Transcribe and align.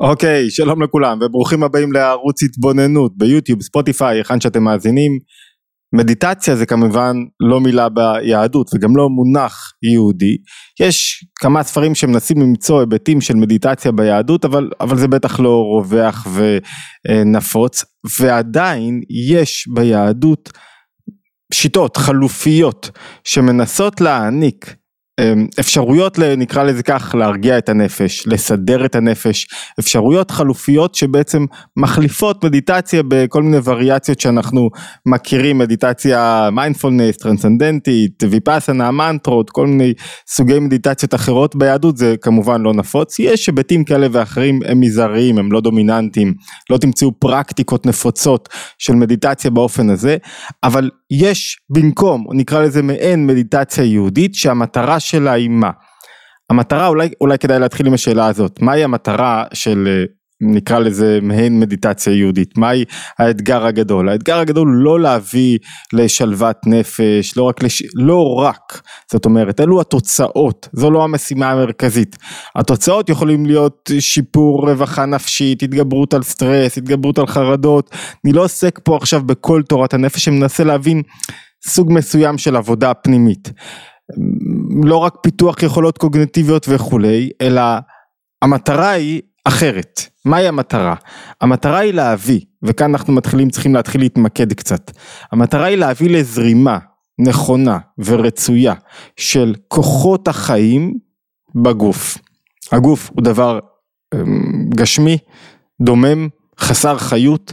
אוקיי, 0.00 0.50
שלום 0.50 0.82
לכולם 0.82 1.18
וברוכים 1.20 1.62
הבאים 1.62 1.92
לערוץ 1.92 2.42
התבוננות 2.42 3.12
ביוטיוב, 3.16 3.62
ספוטיפיי, 3.62 4.16
היכן 4.18 4.40
שאתם 4.40 4.62
מאזינים. 4.62 5.18
מדיטציה 5.94 6.56
זה 6.56 6.66
כמובן 6.66 7.16
לא 7.40 7.60
מילה 7.60 7.88
ביהדות 7.88 8.70
וגם 8.74 8.96
לא 8.96 9.08
מונח 9.08 9.72
יהודי. 9.92 10.36
יש 10.80 11.24
כמה 11.34 11.62
ספרים 11.62 11.94
שמנסים 11.94 12.40
למצוא 12.42 12.80
היבטים 12.80 13.20
של 13.20 13.34
מדיטציה 13.34 13.92
ביהדות 13.92 14.44
אבל, 14.44 14.70
אבל 14.80 14.96
זה 14.96 15.08
בטח 15.08 15.40
לא 15.40 15.62
רווח 15.76 16.26
ונפוץ 17.08 17.84
ועדיין 18.20 19.00
יש 19.34 19.68
ביהדות 19.74 20.52
שיטות 21.52 21.96
חלופיות 21.96 22.90
שמנסות 23.24 24.00
להעניק 24.00 24.76
אפשרויות 25.60 26.18
נקרא 26.18 26.62
לזה 26.62 26.82
כך 26.82 27.14
להרגיע 27.18 27.58
את 27.58 27.68
הנפש, 27.68 28.26
לסדר 28.26 28.84
את 28.84 28.94
הנפש, 28.94 29.46
אפשרויות 29.80 30.30
חלופיות 30.30 30.94
שבעצם 30.94 31.44
מחליפות 31.76 32.44
מדיטציה 32.44 33.02
בכל 33.08 33.42
מיני 33.42 33.56
וריאציות 33.64 34.20
שאנחנו 34.20 34.70
מכירים, 35.06 35.58
מדיטציה 35.58 36.48
מיינדפולנס, 36.52 37.16
טרנסנדנטית, 37.16 38.22
ויפאסנה, 38.30 38.90
מנטרות, 38.90 39.50
כל 39.50 39.66
מיני 39.66 39.92
סוגי 40.28 40.58
מדיטציות 40.58 41.14
אחרות 41.14 41.56
ביהדות 41.56 41.96
זה 41.96 42.14
כמובן 42.20 42.62
לא 42.62 42.74
נפוץ, 42.74 43.18
יש 43.18 43.46
היבטים 43.46 43.84
כאלה 43.84 44.06
ואחרים 44.12 44.60
הם 44.66 44.80
מזעריים, 44.80 45.38
הם 45.38 45.52
לא 45.52 45.60
דומיננטיים, 45.60 46.34
לא 46.70 46.78
תמצאו 46.78 47.12
פרקטיקות 47.18 47.86
נפוצות 47.86 48.48
של 48.78 48.94
מדיטציה 48.94 49.50
באופן 49.50 49.90
הזה, 49.90 50.16
אבל 50.62 50.90
יש 51.10 51.58
במקום, 51.70 52.26
נקרא 52.32 52.62
לזה 52.62 52.82
מעין 52.82 53.26
מדיטציה 53.26 53.84
יהודית 53.84 54.34
שהמטרה 54.34 55.00
שלה 55.00 55.32
היא 55.32 55.48
מה? 55.48 55.70
המטרה 56.50 56.86
אולי, 56.86 57.08
אולי 57.20 57.38
כדאי 57.38 57.58
להתחיל 57.58 57.86
עם 57.86 57.94
השאלה 57.94 58.26
הזאת, 58.26 58.62
מהי 58.62 58.84
המטרה 58.84 59.44
של 59.54 59.88
אה, 59.88 60.04
נקרא 60.40 60.78
לזה 60.78 61.18
מעין 61.22 61.60
מדיטציה 61.60 62.12
יהודית, 62.12 62.58
מהי 62.58 62.84
האתגר 63.18 63.66
הגדול? 63.66 64.08
האתגר 64.08 64.38
הגדול 64.38 64.68
הוא 64.68 64.76
לא 64.76 65.00
להביא 65.00 65.58
לשלוות 65.92 66.56
נפש, 66.66 67.36
לא 67.36 67.42
רק, 67.42 67.62
לש... 67.62 67.82
לא 67.94 68.34
רק, 68.34 68.80
זאת 69.12 69.24
אומרת, 69.24 69.60
אלו 69.60 69.80
התוצאות, 69.80 70.68
זו 70.72 70.90
לא 70.90 71.04
המשימה 71.04 71.50
המרכזית. 71.50 72.16
התוצאות 72.56 73.08
יכולים 73.08 73.46
להיות 73.46 73.90
שיפור 73.98 74.70
רווחה 74.70 75.06
נפשית, 75.06 75.62
התגברות 75.62 76.14
על 76.14 76.22
סטרס, 76.22 76.78
התגברות 76.78 77.18
על 77.18 77.26
חרדות, 77.26 77.90
אני 78.24 78.32
לא 78.32 78.44
עוסק 78.44 78.80
פה 78.84 78.96
עכשיו 78.96 79.22
בכל 79.22 79.62
תורת 79.68 79.94
הנפש, 79.94 80.24
שמנסה 80.24 80.64
להבין 80.64 81.02
סוג 81.66 81.92
מסוים 81.92 82.38
של 82.38 82.56
עבודה 82.56 82.94
פנימית. 82.94 83.52
לא 84.84 84.96
רק 84.96 85.14
פיתוח 85.22 85.62
יכולות 85.62 85.98
קוגנטיביות 85.98 86.66
וכולי, 86.68 87.30
אלא 87.40 87.62
המטרה 88.42 88.90
היא 88.90 89.22
אחרת. 89.48 90.00
מהי 90.24 90.48
המטרה? 90.48 90.94
המטרה 91.40 91.78
היא 91.78 91.94
להביא, 91.94 92.40
וכאן 92.62 92.90
אנחנו 92.90 93.12
מתחילים, 93.12 93.50
צריכים 93.50 93.74
להתחיל 93.74 94.00
להתמקד 94.00 94.52
קצת. 94.52 94.90
המטרה 95.32 95.64
היא 95.64 95.76
להביא 95.76 96.10
לזרימה 96.10 96.78
נכונה 97.18 97.78
ורצויה 97.98 98.74
של 99.16 99.54
כוחות 99.68 100.28
החיים 100.28 100.98
בגוף. 101.54 102.18
הגוף 102.72 103.10
הוא 103.14 103.22
דבר 103.22 103.58
אמ, 104.14 104.70
גשמי, 104.70 105.18
דומם, 105.80 106.28
חסר 106.60 106.98
חיות. 106.98 107.52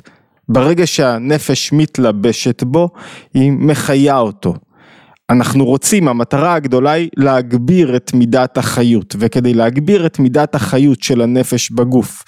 ברגע 0.49 0.87
שהנפש 0.87 1.73
מתלבשת 1.73 2.63
בו, 2.63 2.89
היא 3.33 3.51
מחיה 3.51 4.17
אותו. 4.17 4.53
אנחנו 5.29 5.65
רוצים, 5.65 6.07
המטרה 6.07 6.53
הגדולה 6.53 6.91
היא 6.91 7.09
להגביר 7.17 7.95
את 7.95 8.13
מידת 8.13 8.57
החיות, 8.57 9.15
וכדי 9.19 9.53
להגביר 9.53 10.05
את 10.05 10.19
מידת 10.19 10.55
החיות 10.55 11.03
של 11.03 11.21
הנפש 11.21 11.71
בגוף, 11.71 12.23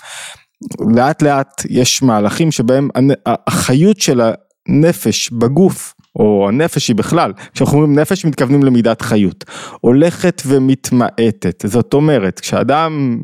לאט 0.95 1.21
לאט 1.21 1.61
יש 1.69 2.03
מהלכים 2.03 2.51
שבהם 2.51 2.89
החיות 3.25 3.99
של 3.99 4.21
הנפש 4.67 5.31
בגוף 5.31 5.93
או 6.15 6.45
הנפש 6.49 6.87
היא 6.87 6.95
בכלל, 6.95 7.33
כשאנחנו 7.53 7.77
אומרים 7.77 7.99
נפש 7.99 8.25
מתכוונים 8.25 8.63
למידת 8.63 9.01
חיות, 9.01 9.45
הולכת 9.81 10.41
ומתמעטת, 10.45 11.65
זאת 11.67 11.93
אומרת 11.93 12.39
כשאדם 12.39 13.19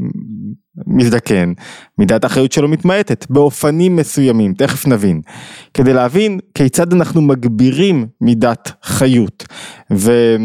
מזדקן, 0.91 1.53
מידת 1.97 2.25
החיות 2.25 2.52
שלו 2.52 2.68
מתמעטת 2.68 3.25
באופנים 3.29 3.96
מסוימים, 3.96 4.53
תכף 4.53 4.88
נבין, 4.88 5.22
כדי 5.74 5.94
להבין 5.94 6.40
כיצד 6.56 6.94
אנחנו 6.94 7.22
מגבירים 7.22 8.07
מידת 8.22 8.72
חיות 8.84 9.46
ו... 9.91 10.35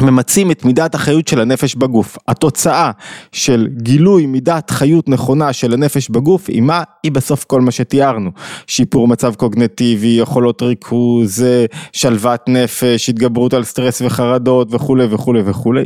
ממצים 0.00 0.50
את 0.50 0.64
מידת 0.64 0.94
החיות 0.94 1.28
של 1.28 1.40
הנפש 1.40 1.74
בגוף. 1.74 2.18
התוצאה 2.28 2.90
של 3.32 3.68
גילוי 3.82 4.26
מידת 4.26 4.70
חיות 4.70 5.08
נכונה 5.08 5.52
של 5.52 5.72
הנפש 5.72 6.10
בגוף 6.10 6.48
היא 6.48 6.62
מה? 6.62 6.82
היא 7.02 7.12
בסוף 7.12 7.44
כל 7.44 7.60
מה 7.60 7.70
שתיארנו. 7.70 8.30
שיפור 8.66 9.08
מצב 9.08 9.34
קוגנטיבי, 9.34 10.16
יכולות 10.20 10.62
ריכוז, 10.62 11.44
שלוות 11.92 12.40
נפש, 12.48 13.08
התגברות 13.08 13.54
על 13.54 13.64
סטרס 13.64 14.02
וחרדות 14.02 14.68
וכולי 14.74 15.04
וכולי 15.10 15.42
וכולי. 15.44 15.84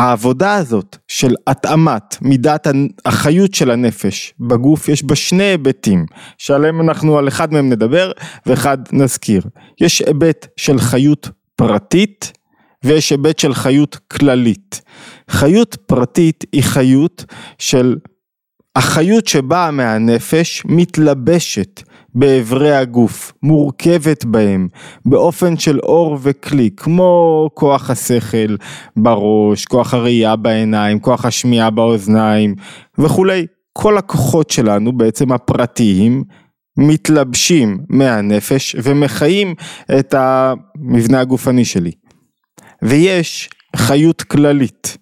העבודה 0.00 0.54
הזאת 0.54 0.96
של 1.08 1.34
התאמת 1.46 2.16
מידת 2.22 2.66
החיות 3.04 3.54
של 3.54 3.70
הנפש 3.70 4.34
בגוף 4.40 4.88
יש 4.88 5.04
בה 5.04 5.14
שני 5.14 5.42
היבטים 5.42 6.06
שעליהם 6.38 6.80
אנחנו 6.80 7.18
על 7.18 7.28
אחד 7.28 7.52
מהם 7.52 7.68
נדבר 7.68 8.12
ואחד 8.46 8.78
נזכיר. 8.92 9.42
יש 9.80 10.00
היבט 10.00 10.46
של 10.56 10.78
חיות 10.78 11.28
פרטית 11.56 12.32
ויש 12.84 13.10
היבט 13.10 13.38
של 13.38 13.54
חיות 13.54 13.98
כללית. 14.12 14.80
חיות 15.30 15.76
פרטית 15.86 16.44
היא 16.52 16.62
חיות 16.62 17.24
של 17.58 17.96
החיות 18.76 19.26
שבאה 19.26 19.70
מהנפש 19.70 20.62
מתלבשת 20.64 21.82
באיברי 22.14 22.76
הגוף, 22.76 23.32
מורכבת 23.42 24.24
בהם, 24.24 24.68
באופן 25.04 25.56
של 25.56 25.78
אור 25.78 26.18
וכלי, 26.22 26.70
כמו 26.76 27.48
כוח 27.54 27.90
השכל 27.90 28.56
בראש, 28.96 29.64
כוח 29.64 29.94
הראייה 29.94 30.36
בעיניים, 30.36 31.00
כוח 31.00 31.24
השמיעה 31.24 31.70
באוזניים 31.70 32.54
וכולי. 32.98 33.46
כל 33.72 33.98
הכוחות 33.98 34.50
שלנו 34.50 34.92
בעצם 34.92 35.32
הפרטיים 35.32 36.24
מתלבשים 36.76 37.78
מהנפש 37.88 38.76
ומחיים 38.82 39.54
את 39.98 40.14
המבנה 40.18 41.20
הגופני 41.20 41.64
שלי. 41.64 41.90
ויש 42.82 43.50
חיות 43.76 44.22
כללית. 44.22 44.96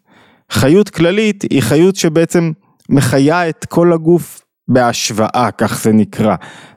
חיות 0.53 0.89
כללית 0.89 1.43
היא 1.43 1.63
חיות 1.63 1.97
שבעצם 1.97 2.53
מחיה 2.89 3.49
את 3.49 3.65
כל 3.65 3.93
הגוף 3.93 4.41
בהשוואה, 4.69 5.49
כך 5.59 5.83
זה 5.83 5.93
נקרא. 5.93 6.34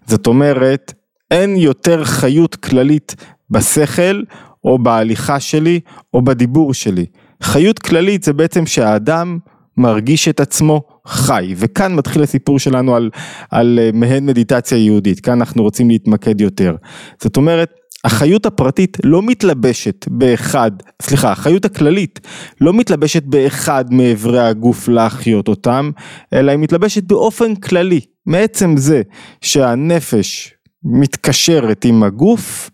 זאת 0.07 0.27
אומרת, 0.27 0.93
אין 1.31 1.55
יותר 1.55 2.03
חיות 2.03 2.55
כללית 2.55 3.15
בשכל 3.49 4.21
או 4.63 4.79
בהליכה 4.79 5.39
שלי 5.39 5.79
או 6.13 6.21
בדיבור 6.21 6.73
שלי. 6.73 7.05
חיות 7.43 7.79
כללית 7.79 8.23
זה 8.23 8.33
בעצם 8.33 8.65
שהאדם 8.65 9.37
מרגיש 9.77 10.27
את 10.27 10.39
עצמו 10.39 10.81
חי, 11.07 11.53
וכאן 11.57 11.95
מתחיל 11.95 12.23
הסיפור 12.23 12.59
שלנו 12.59 12.95
על, 12.95 13.09
על 13.51 13.79
אה, 13.81 13.89
מהן 13.93 14.25
מדיטציה 14.25 14.77
יהודית, 14.77 15.19
כאן 15.19 15.33
אנחנו 15.33 15.63
רוצים 15.63 15.89
להתמקד 15.89 16.41
יותר. 16.41 16.75
זאת 17.21 17.37
אומרת, 17.37 17.80
החיות 18.03 18.45
הפרטית 18.45 18.97
לא 19.03 19.21
מתלבשת 19.21 20.05
באחד, 20.07 20.71
סליחה, 21.01 21.31
החיות 21.31 21.65
הכללית 21.65 22.19
לא 22.61 22.73
מתלבשת 22.73 23.23
באחד 23.23 23.93
מאיברי 23.93 24.39
הגוף 24.39 24.87
להחיות 24.87 25.47
אותם, 25.47 25.91
אלא 26.33 26.51
היא 26.51 26.59
מתלבשת 26.59 27.03
באופן 27.03 27.55
כללי, 27.55 27.99
מעצם 28.25 28.77
זה 28.77 29.01
שהנפש 29.41 30.53
מתקשרת 30.83 31.85
עם 31.85 32.03
הגוף, 32.03 32.69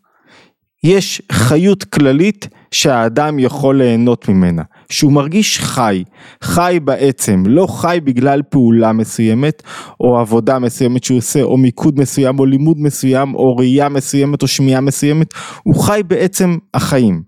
יש 0.83 1.21
חיות 1.31 1.83
כללית 1.83 2.47
שהאדם 2.71 3.39
יכול 3.39 3.77
ליהנות 3.77 4.29
ממנה, 4.29 4.61
שהוא 4.89 5.11
מרגיש 5.11 5.59
חי, 5.59 6.03
חי 6.43 6.79
בעצם, 6.83 7.43
לא 7.47 7.67
חי 7.67 7.99
בגלל 8.03 8.41
פעולה 8.49 8.93
מסוימת, 8.93 9.63
או 9.99 10.19
עבודה 10.19 10.59
מסוימת 10.59 11.03
שהוא 11.03 11.17
עושה, 11.17 11.41
או 11.43 11.57
מיקוד 11.57 11.99
מסוים, 11.99 12.39
או 12.39 12.45
לימוד 12.45 12.77
מסוים, 12.79 13.35
או 13.35 13.57
ראייה 13.57 13.89
מסוימת, 13.89 14.41
או 14.41 14.47
שמיעה 14.47 14.81
מסוימת, 14.81 15.27
הוא 15.63 15.75
חי 15.83 16.01
בעצם 16.07 16.57
החיים. 16.73 17.21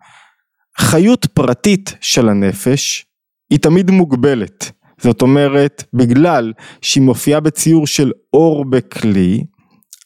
חיות 0.79 1.25
פרטית 1.25 1.95
של 2.01 2.29
הנפש 2.29 3.05
היא 3.49 3.59
תמיד 3.59 3.91
מוגבלת, 3.91 4.71
זאת 5.01 5.21
אומרת, 5.21 5.83
בגלל 5.93 6.53
שהיא 6.81 7.03
מופיעה 7.03 7.39
בציור 7.39 7.87
של 7.87 8.11
אור 8.33 8.65
בכלי, 8.65 9.43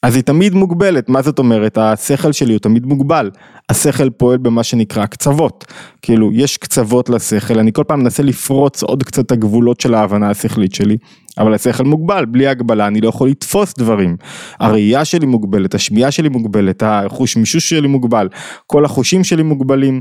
אז 0.04 0.16
היא 0.16 0.22
תמיד 0.22 0.54
מוגבלת, 0.54 1.08
מה 1.08 1.22
זאת 1.22 1.38
אומרת? 1.38 1.78
השכל 1.78 2.32
שלי 2.32 2.52
הוא 2.52 2.60
תמיד 2.60 2.86
מוגבל, 2.86 3.30
השכל 3.68 4.10
פועל 4.10 4.38
במה 4.38 4.62
שנקרא 4.62 5.06
קצוות, 5.06 5.64
כאילו 6.02 6.32
יש 6.32 6.56
קצוות 6.56 7.08
לשכל, 7.08 7.58
אני 7.58 7.72
כל 7.72 7.84
פעם 7.88 8.00
מנסה 8.00 8.22
לפרוץ 8.22 8.82
עוד 8.82 9.02
קצת 9.02 9.30
הגבולות 9.30 9.80
של 9.80 9.94
ההבנה 9.94 10.30
השכלית 10.30 10.74
שלי, 10.74 10.96
אבל 11.38 11.54
השכל 11.54 11.84
מוגבל, 11.84 12.24
בלי 12.24 12.46
הגבלה 12.46 12.86
אני 12.86 13.00
לא 13.00 13.08
יכול 13.08 13.28
לתפוס 13.28 13.74
דברים, 13.78 14.16
הראייה 14.60 15.04
שלי 15.04 15.26
מוגבלת, 15.26 15.74
השמיעה 15.74 16.10
שלי 16.10 16.28
מוגבלת, 16.28 16.82
החוש 16.86 17.36
מישוש 17.36 17.68
שלי 17.68 17.88
מוגבל, 17.88 18.28
כל 18.66 18.84
החושים 18.84 19.24
שלי 19.24 19.42
מוגבלים, 19.42 20.00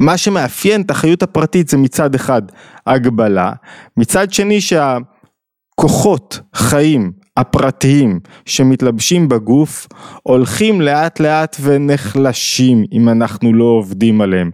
מה 0.00 0.16
שמאפיין 0.16 0.80
את 0.80 0.90
החיות 0.90 1.22
הפרטית 1.22 1.68
זה 1.68 1.76
מצד 1.76 2.14
אחד 2.14 2.42
הגבלה, 2.86 3.52
מצד 3.96 4.32
שני 4.32 4.60
שה... 4.60 4.98
הכוחות 5.78 6.40
חיים 6.54 7.12
הפרטיים 7.36 8.20
שמתלבשים 8.46 9.28
בגוף 9.28 9.88
הולכים 10.22 10.80
לאט 10.80 11.20
לאט 11.20 11.56
ונחלשים 11.60 12.84
אם 12.92 13.08
אנחנו 13.08 13.52
לא 13.52 13.64
עובדים 13.64 14.20
עליהם. 14.20 14.50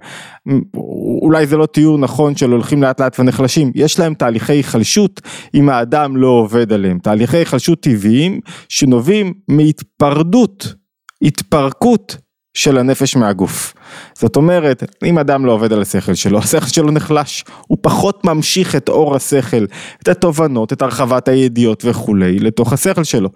אולי 1.22 1.46
זה 1.46 1.56
לא 1.56 1.66
תיאור 1.66 1.98
נכון 1.98 2.36
של 2.36 2.50
הולכים 2.50 2.82
לאט 2.82 3.00
לאט 3.00 3.20
ונחלשים, 3.20 3.72
יש 3.74 3.98
להם 3.98 4.14
תהליכי 4.14 4.52
היחלשות 4.52 5.20
אם 5.54 5.68
האדם 5.68 6.16
לא 6.16 6.28
עובד 6.28 6.72
עליהם, 6.72 6.98
תהליכי 6.98 7.36
היחלשות 7.36 7.80
טבעיים 7.80 8.40
שנובעים 8.68 9.32
מהתפרדות, 9.48 10.74
התפרקות 11.22 12.16
של 12.60 12.78
הנפש 12.78 13.16
מהגוף. 13.16 13.74
זאת 14.14 14.36
אומרת, 14.36 14.82
אם 15.04 15.18
אדם 15.18 15.46
לא 15.46 15.52
עובד 15.52 15.72
על 15.72 15.82
השכל 15.82 16.14
שלו, 16.14 16.38
השכל 16.38 16.66
שלו 16.66 16.90
נחלש, 16.90 17.44
הוא 17.66 17.78
פחות 17.80 18.24
ממשיך 18.24 18.76
את 18.76 18.88
אור 18.88 19.16
השכל, 19.16 19.64
את 20.02 20.08
התובנות, 20.08 20.72
את 20.72 20.82
הרחבת 20.82 21.28
הידיעות 21.28 21.84
וכולי, 21.84 22.38
לתוך 22.38 22.72
השכל 22.72 23.04
שלו. 23.04 23.28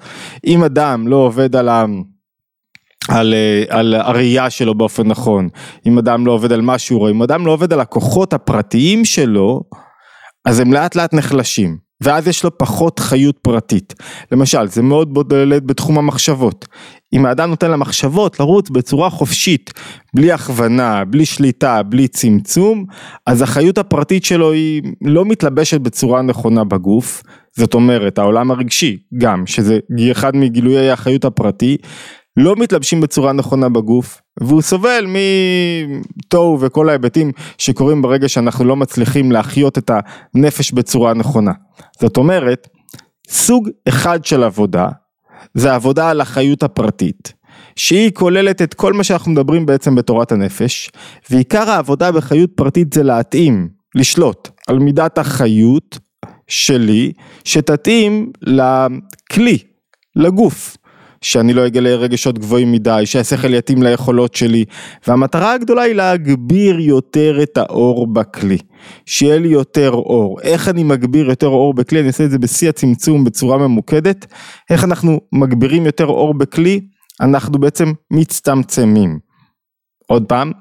אם 0.46 0.64
אדם 0.64 1.08
לא 1.08 1.16
עובד 1.16 1.56
על 1.56 1.68
ה... 1.68 1.84
על, 3.08 3.34
על 3.68 3.94
הראייה 3.94 4.50
שלו 4.50 4.74
באופן 4.74 5.06
נכון, 5.06 5.48
אם 5.86 5.98
אדם 5.98 6.26
לא 6.26 6.32
עובד 6.32 6.52
על 6.52 6.60
מה 6.60 6.78
שהוא 6.78 6.98
רואה, 6.98 7.10
אם 7.10 7.22
אדם 7.22 7.46
לא 7.46 7.52
עובד 7.52 7.72
על 7.72 7.80
הכוחות 7.80 8.32
הפרטיים 8.32 9.04
שלו, 9.04 9.62
אז 10.44 10.60
הם 10.60 10.72
לאט 10.72 10.94
לאט 10.94 11.14
נחלשים. 11.14 11.83
ואז 12.04 12.28
יש 12.28 12.44
לו 12.44 12.58
פחות 12.58 12.98
חיות 12.98 13.38
פרטית. 13.38 13.94
למשל, 14.32 14.66
זה 14.68 14.82
מאוד 14.82 15.14
בולט 15.14 15.62
בתחום 15.66 15.98
המחשבות. 15.98 16.66
אם 17.12 17.26
האדם 17.26 17.50
נותן 17.50 17.70
למחשבות 17.70 18.40
לרוץ 18.40 18.70
בצורה 18.70 19.10
חופשית, 19.10 19.72
בלי 20.14 20.32
הכוונה, 20.32 21.04
בלי 21.04 21.24
שליטה, 21.24 21.82
בלי 21.82 22.08
צמצום, 22.08 22.84
אז 23.26 23.42
החיות 23.42 23.78
הפרטית 23.78 24.24
שלו 24.24 24.52
היא 24.52 24.82
לא 25.02 25.24
מתלבשת 25.24 25.80
בצורה 25.80 26.22
נכונה 26.22 26.64
בגוף. 26.64 27.22
זאת 27.56 27.74
אומרת, 27.74 28.18
העולם 28.18 28.50
הרגשי, 28.50 28.96
גם, 29.18 29.46
שזה 29.46 29.78
אחד 30.12 30.36
מגילויי 30.36 30.90
החיות 30.90 31.24
הפרטי, 31.24 31.76
לא 32.36 32.56
מתלבשים 32.56 33.00
בצורה 33.00 33.32
נכונה 33.32 33.68
בגוף, 33.68 34.20
והוא 34.40 34.62
סובל 34.62 35.06
מתוהו 35.06 36.60
וכל 36.60 36.88
ההיבטים 36.88 37.32
שקורים 37.58 38.02
ברגע 38.02 38.28
שאנחנו 38.28 38.64
לא 38.64 38.76
מצליחים 38.76 39.32
להחיות 39.32 39.78
את 39.78 39.90
הנפש 40.34 40.72
בצורה 40.72 41.14
נכונה. 41.14 41.52
זאת 42.00 42.16
אומרת, 42.16 42.68
סוג 43.28 43.68
אחד 43.88 44.24
של 44.24 44.42
עבודה, 44.42 44.88
זה 45.54 45.74
עבודה 45.74 46.10
על 46.10 46.20
החיות 46.20 46.62
הפרטית, 46.62 47.32
שהיא 47.76 48.10
כוללת 48.14 48.62
את 48.62 48.74
כל 48.74 48.92
מה 48.92 49.04
שאנחנו 49.04 49.32
מדברים 49.32 49.66
בעצם 49.66 49.94
בתורת 49.94 50.32
הנפש, 50.32 50.90
ועיקר 51.30 51.70
העבודה 51.70 52.12
בחיות 52.12 52.50
פרטית 52.54 52.92
זה 52.92 53.02
להתאים, 53.02 53.68
לשלוט 53.94 54.48
על 54.68 54.78
מידת 54.78 55.18
החיות 55.18 55.98
שלי, 56.48 57.12
שתתאים 57.44 58.32
לכלי, 58.42 59.58
לגוף. 60.16 60.76
שאני 61.24 61.52
לא 61.52 61.66
אגלה 61.66 61.94
רגשות 61.94 62.38
גבוהים 62.38 62.72
מדי, 62.72 63.02
שהשכל 63.04 63.54
יתאים 63.54 63.82
ליכולות 63.82 64.34
שלי, 64.34 64.64
והמטרה 65.06 65.52
הגדולה 65.52 65.82
היא 65.82 65.94
להגביר 65.94 66.80
יותר 66.80 67.42
את 67.42 67.56
האור 67.56 68.12
בכלי, 68.12 68.58
שיהיה 69.06 69.38
לי 69.38 69.48
יותר 69.48 69.90
אור. 69.90 70.40
איך 70.42 70.68
אני 70.68 70.82
מגביר 70.82 71.28
יותר 71.28 71.46
אור 71.46 71.74
בכלי? 71.74 72.00
אני 72.00 72.06
אעשה 72.06 72.24
את 72.24 72.30
זה 72.30 72.38
בשיא 72.38 72.68
הצמצום 72.68 73.24
בצורה 73.24 73.58
ממוקדת. 73.58 74.26
איך 74.70 74.84
אנחנו 74.84 75.20
מגבירים 75.32 75.86
יותר 75.86 76.06
אור 76.06 76.34
בכלי? 76.34 76.80
אנחנו 77.20 77.58
בעצם 77.58 77.92
מצטמצמים. 78.10 79.18
עוד 80.06 80.24
פעם, 80.28 80.52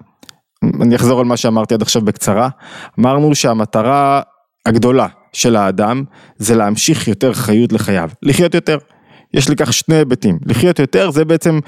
אני 0.81 0.95
אחזור 0.95 1.19
על 1.19 1.25
מה 1.25 1.37
שאמרתי 1.37 1.73
עד 1.73 1.81
עכשיו 1.81 2.01
בקצרה, 2.01 2.49
אמרנו 2.99 3.35
שהמטרה 3.35 4.21
הגדולה 4.65 5.07
של 5.33 5.55
האדם 5.55 6.03
זה 6.37 6.55
להמשיך 6.55 7.07
יותר 7.07 7.33
חיות 7.33 7.73
לחייו, 7.73 8.09
לחיות 8.21 8.53
יותר. 8.53 8.77
יש 9.33 9.49
לכך 9.49 9.73
שני 9.73 9.95
היבטים, 9.95 10.39
לחיות 10.45 10.79
יותר 10.79 11.11
זה 11.11 11.25
בעצם 11.25 11.59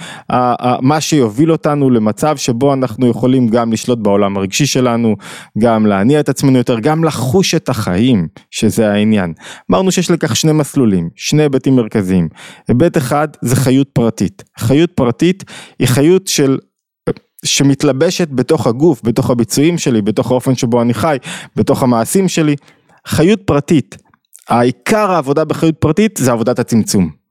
מה 0.82 1.02
שיוביל 1.02 1.52
אותנו 1.52 1.90
למצב 1.90 2.38
שבו 2.38 2.74
אנחנו 2.74 3.08
יכולים 3.08 3.48
גם 3.48 3.74
לשלוט 3.74 4.00
בעולם 4.00 4.38
הרגשי 4.38 4.66
שלנו, 4.66 5.16
גם 5.58 5.86
להניע 5.86 6.20
את 6.20 6.30
עצמנו 6.30 6.58
יותר, 6.58 6.80
גם 6.80 7.04
לחוש 7.04 7.56
את 7.56 7.70
החיים, 7.70 8.28
שזה 8.52 8.92
העניין. 8.92 9.34
אמרנו 9.72 9.92
שיש 9.92 10.12
לכך 10.12 10.36
שני 10.36 10.52
מסלולים, 10.52 11.10
שני 11.16 11.44
היבטים 11.44 11.76
מרכזיים. 11.76 12.30
היבט 12.68 12.98
אחד 12.98 13.28
זה 13.42 13.56
חיות 13.56 13.90
פרטית, 13.94 14.44
חיות 14.60 14.92
פרטית 14.92 15.44
היא 15.80 15.88
חיות 15.88 16.28
של 16.28 16.58
שמתלבשת 17.46 18.28
בתוך 18.32 18.68
הגוף, 18.68 19.02
בתוך 19.04 19.30
הביצועים 19.30 19.78
שלי, 19.78 20.02
בתוך 20.02 20.32
האופן 20.32 20.56
שבו 20.56 20.82
אני 20.82 20.94
חי, 20.94 21.18
בתוך 21.56 21.84
המעשים 21.84 22.28
שלי. 22.28 22.56
חיות 23.08 23.42
פרטית, 23.46 23.98
העיקר 24.50 25.12
העבודה 25.12 25.46
בחיות 25.46 25.76
פרטית 25.80 26.18
זה 26.18 26.32
עבודת 26.32 26.60
הצמצום. 26.60 27.25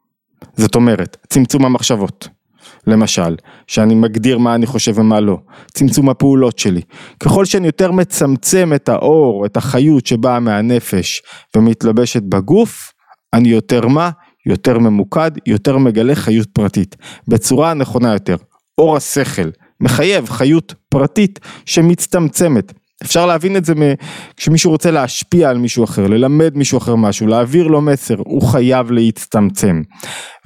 זאת 0.56 0.74
אומרת, 0.74 1.16
צמצום 1.28 1.64
המחשבות, 1.64 2.28
למשל, 2.86 3.36
שאני 3.66 3.94
מגדיר 3.94 4.38
מה 4.38 4.54
אני 4.54 4.66
חושב 4.66 4.98
ומה 4.98 5.20
לא, 5.20 5.38
צמצום 5.74 6.08
הפעולות 6.08 6.58
שלי. 6.58 6.80
ככל 7.20 7.44
שאני 7.44 7.66
יותר 7.66 7.92
מצמצם 7.92 8.72
את 8.74 8.88
האור, 8.88 9.46
את 9.46 9.56
החיות 9.56 10.06
שבאה 10.06 10.40
מהנפש 10.40 11.22
ומתלבשת 11.56 12.22
בגוף, 12.22 12.92
אני 13.34 13.48
יותר 13.48 13.88
מה? 13.88 14.10
יותר 14.46 14.78
ממוקד, 14.78 15.30
יותר 15.46 15.78
מגלה 15.78 16.14
חיות 16.14 16.48
פרטית, 16.52 16.96
בצורה 17.28 17.70
הנכונה 17.70 18.12
יותר. 18.12 18.36
אור 18.78 18.96
השכל 18.96 19.48
מחייב 19.80 20.28
חיות 20.28 20.74
פרטית 20.88 21.40
שמצטמצמת. 21.66 22.72
אפשר 23.04 23.26
להבין 23.26 23.56
את 23.56 23.64
זה 23.64 23.74
כשמישהו 24.36 24.70
רוצה 24.70 24.90
להשפיע 24.90 25.50
על 25.50 25.58
מישהו 25.58 25.84
אחר, 25.84 26.06
ללמד 26.06 26.56
מישהו 26.56 26.78
אחר 26.78 26.96
משהו, 26.96 27.26
להעביר 27.26 27.66
לו 27.66 27.80
מסר, 27.80 28.14
הוא 28.18 28.42
חייב 28.42 28.90
להצטמצם. 28.90 29.82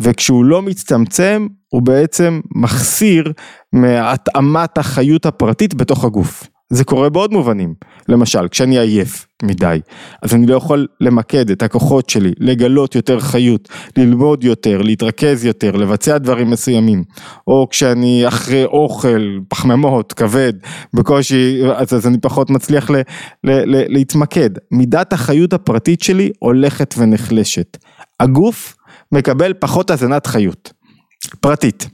וכשהוא 0.00 0.44
לא 0.44 0.62
מצטמצם, 0.62 1.46
הוא 1.68 1.82
בעצם 1.82 2.40
מחסיר 2.54 3.32
מהתאמת 3.72 4.78
החיות 4.78 5.26
הפרטית 5.26 5.74
בתוך 5.74 6.04
הגוף. 6.04 6.44
זה 6.72 6.84
קורה 6.84 7.10
בעוד 7.10 7.32
מובנים, 7.32 7.74
למשל 8.08 8.48
כשאני 8.48 8.78
עייף 8.78 9.27
מדי, 9.42 9.80
אז 10.22 10.34
אני 10.34 10.46
לא 10.46 10.56
יכול 10.56 10.86
למקד 11.00 11.50
את 11.50 11.62
הכוחות 11.62 12.10
שלי, 12.10 12.32
לגלות 12.38 12.94
יותר 12.94 13.20
חיות, 13.20 13.68
ללמוד 13.96 14.44
יותר, 14.44 14.82
להתרכז 14.82 15.44
יותר, 15.44 15.76
לבצע 15.76 16.18
דברים 16.18 16.50
מסוימים, 16.50 17.04
או 17.46 17.66
כשאני 17.70 18.28
אחרי 18.28 18.64
אוכל, 18.64 19.38
פחמימות, 19.48 20.12
כבד, 20.12 20.52
בקושי, 20.94 21.60
אז, 21.76 21.94
אז 21.94 22.06
אני 22.06 22.18
פחות 22.18 22.50
מצליח 22.50 22.90
ל, 22.90 22.96
ל, 22.96 23.00
ל, 23.50 23.84
להתמקד. 23.88 24.50
מידת 24.70 25.12
החיות 25.12 25.52
הפרטית 25.52 26.02
שלי 26.02 26.30
הולכת 26.38 26.94
ונחלשת. 26.98 27.76
הגוף 28.20 28.76
מקבל 29.12 29.52
פחות 29.58 29.90
הזנת 29.90 30.26
חיות, 30.26 30.72
פרטית. 31.40 31.88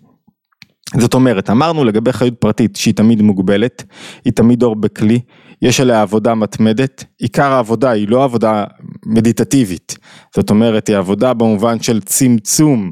זאת 1.00 1.14
אומרת, 1.14 1.50
אמרנו 1.50 1.84
לגבי 1.84 2.12
חיות 2.12 2.34
פרטית 2.38 2.76
שהיא 2.76 2.94
תמיד 2.94 3.22
מוגבלת, 3.22 3.84
היא 4.24 4.32
תמיד 4.32 4.62
אור 4.62 4.76
בכלי, 4.76 5.20
יש 5.64 5.80
עליה 5.80 6.02
עבודה 6.02 6.34
מתמדת, 6.34 7.04
עיקר 7.18 7.52
העבודה 7.52 7.90
היא 7.90 8.08
לא 8.08 8.24
עבודה 8.24 8.64
מדיטטיבית, 9.06 9.98
זאת 10.36 10.50
אומרת 10.50 10.88
היא 10.88 10.96
עבודה 10.96 11.34
במובן 11.34 11.80
של 11.80 12.00
צמצום, 12.00 12.90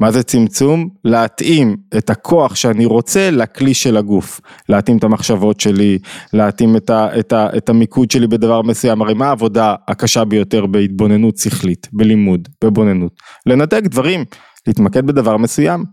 מה 0.00 0.10
זה 0.10 0.22
צמצום? 0.22 0.88
להתאים 1.04 1.76
את 1.98 2.10
הכוח 2.10 2.54
שאני 2.54 2.84
רוצה 2.84 3.30
לכלי 3.30 3.74
של 3.74 3.96
הגוף, 3.96 4.40
להתאים 4.68 4.96
את 4.96 5.04
המחשבות 5.04 5.60
שלי, 5.60 5.98
להתאים 6.32 6.76
את, 6.76 6.90
ה, 6.90 7.18
את, 7.18 7.32
ה, 7.32 7.56
את 7.56 7.68
המיקוד 7.68 8.10
שלי 8.10 8.26
בדבר 8.26 8.62
מסוים, 8.62 9.02
הרי 9.02 9.14
מה 9.14 9.26
העבודה 9.26 9.74
הקשה 9.88 10.24
ביותר 10.24 10.66
בהתבוננות 10.66 11.36
שכלית, 11.36 11.88
בלימוד, 11.92 12.48
בבוננות? 12.64 13.12
לנתק 13.46 13.82
דברים, 13.84 14.24
להתמקד 14.66 15.06
בדבר 15.06 15.36
מסוים. 15.36 15.84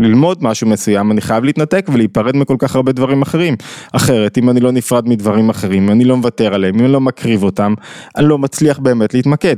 ללמוד 0.00 0.44
משהו 0.44 0.66
מסוים 0.66 1.12
אני 1.12 1.20
חייב 1.20 1.44
להתנתק 1.44 1.86
ולהיפרד 1.92 2.36
מכל 2.36 2.56
כך 2.58 2.76
הרבה 2.76 2.92
דברים 2.92 3.22
אחרים. 3.22 3.56
אחרת 3.92 4.38
אם 4.38 4.50
אני 4.50 4.60
לא 4.60 4.72
נפרד 4.72 5.08
מדברים 5.08 5.50
אחרים, 5.50 5.82
אם 5.82 5.90
אני 5.90 6.04
לא 6.04 6.16
מוותר 6.16 6.54
עליהם, 6.54 6.74
אם 6.74 6.84
אני 6.84 6.92
לא 6.92 7.00
מקריב 7.00 7.42
אותם, 7.42 7.74
אני 8.16 8.28
לא 8.28 8.38
מצליח 8.38 8.78
באמת 8.78 9.14
להתמקד. 9.14 9.56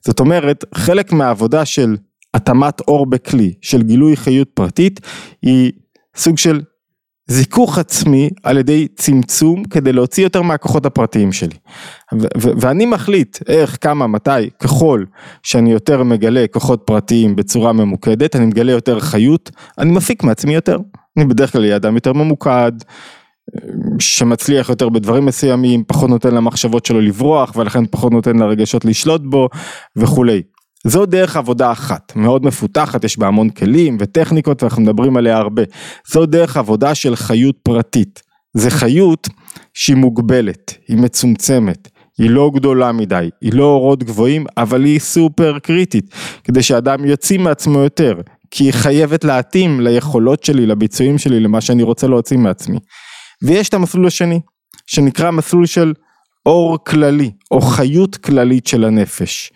זאת 0.00 0.20
אומרת, 0.20 0.64
חלק 0.74 1.12
מהעבודה 1.12 1.64
של 1.64 1.96
התאמת 2.34 2.80
אור 2.80 3.06
בכלי, 3.06 3.54
של 3.62 3.82
גילוי 3.82 4.16
חיות 4.16 4.48
פרטית, 4.54 5.00
היא 5.42 5.72
סוג 6.16 6.38
של 6.38 6.60
זיכוך 7.26 7.78
עצמי 7.78 8.30
על 8.42 8.58
ידי 8.58 8.88
צמצום 8.96 9.64
כדי 9.64 9.92
להוציא 9.92 10.24
יותר 10.24 10.42
מהכוחות 10.42 10.86
הפרטיים 10.86 11.32
שלי. 11.32 11.56
ואני 12.32 12.86
מחליט 12.86 13.38
איך, 13.48 13.78
כמה, 13.80 14.06
מתי, 14.06 14.50
ככל 14.58 15.04
שאני 15.42 15.72
יותר 15.72 16.02
מגלה 16.02 16.44
כוחות 16.50 16.82
פרטיים 16.84 17.36
בצורה 17.36 17.72
ממוקדת, 17.72 18.36
אני 18.36 18.46
מגלה 18.46 18.72
יותר 18.72 19.00
חיות, 19.00 19.50
אני 19.78 19.92
מפיק 19.92 20.22
מעצמי 20.22 20.54
יותר. 20.54 20.78
אני 21.16 21.24
בדרך 21.24 21.52
כלל 21.52 21.62
אהיה 21.62 21.76
אדם 21.76 21.94
יותר 21.94 22.12
ממוקד, 22.12 22.72
שמצליח 23.98 24.68
יותר 24.68 24.88
בדברים 24.88 25.26
מסוימים, 25.26 25.84
פחות 25.86 26.10
נותן 26.10 26.34
למחשבות 26.34 26.86
שלו 26.86 27.00
לברוח 27.00 27.56
ולכן 27.56 27.86
פחות 27.86 28.12
נותן 28.12 28.38
לרגשות 28.38 28.84
לשלוט 28.84 29.20
בו 29.24 29.48
וכולי. 29.96 30.42
זו 30.86 31.06
דרך 31.06 31.36
עבודה 31.36 31.72
אחת, 31.72 32.12
מאוד 32.16 32.44
מפותחת, 32.44 33.04
יש 33.04 33.18
בה 33.18 33.26
המון 33.26 33.50
כלים 33.50 33.96
וטכניקות 34.00 34.62
ואנחנו 34.62 34.82
מדברים 34.82 35.16
עליה 35.16 35.36
הרבה. 35.36 35.62
זו 36.12 36.26
דרך 36.26 36.56
עבודה 36.56 36.94
של 36.94 37.16
חיות 37.16 37.56
פרטית. 37.62 38.22
זה 38.56 38.70
חיות 38.70 39.28
שהיא 39.74 39.96
מוגבלת, 39.96 40.74
היא 40.88 40.96
מצומצמת, 40.96 41.88
היא 42.18 42.30
לא 42.30 42.50
גדולה 42.54 42.92
מדי, 42.92 43.30
היא 43.40 43.52
לא 43.52 43.64
אורות 43.64 44.02
גבוהים, 44.02 44.46
אבל 44.56 44.84
היא 44.84 45.00
סופר 45.00 45.58
קריטית, 45.58 46.14
כדי 46.44 46.62
שאדם 46.62 47.04
יוציא 47.04 47.38
מעצמו 47.38 47.78
יותר, 47.78 48.14
כי 48.50 48.64
היא 48.64 48.72
חייבת 48.72 49.24
להתאים 49.24 49.80
ליכולות 49.80 50.44
שלי, 50.44 50.66
לביצועים 50.66 51.18
שלי, 51.18 51.40
למה 51.40 51.60
שאני 51.60 51.82
רוצה 51.82 52.06
להוציא 52.06 52.36
מעצמי. 52.36 52.78
ויש 53.42 53.68
את 53.68 53.74
המסלול 53.74 54.06
השני, 54.06 54.40
שנקרא 54.86 55.30
מסלול 55.30 55.66
של 55.66 55.92
אור 56.46 56.78
כללי, 56.84 57.30
או 57.50 57.60
חיות 57.60 58.16
כללית 58.16 58.66
של 58.66 58.84
הנפש. 58.84 59.52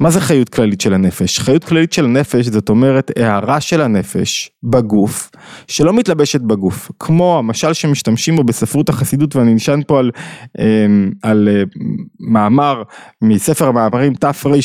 מה 0.00 0.10
זה 0.10 0.20
חיות 0.20 0.48
כללית 0.48 0.80
של 0.80 0.94
הנפש? 0.94 1.38
חיות 1.38 1.64
כללית 1.64 1.92
של 1.92 2.04
הנפש 2.04 2.46
זאת 2.46 2.68
אומרת 2.68 3.10
הערה 3.16 3.60
של 3.60 3.80
הנפש 3.80 4.50
בגוף 4.62 5.30
שלא 5.68 5.92
מתלבשת 5.92 6.40
בגוף 6.40 6.90
כמו 6.98 7.38
המשל 7.38 7.72
שמשתמשים 7.72 8.36
בו 8.36 8.44
בספרות 8.44 8.88
החסידות 8.88 9.36
ואני 9.36 9.54
נשען 9.54 9.82
פה 9.86 9.98
על, 9.98 10.10
אמ, 10.58 11.10
על 11.22 11.48
אה, 11.52 11.62
מאמר 12.20 12.82
מספר 13.22 13.68
המאמרים 13.68 14.14
תרס"ג 14.14 14.60